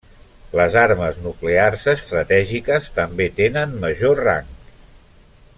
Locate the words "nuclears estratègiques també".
1.25-3.31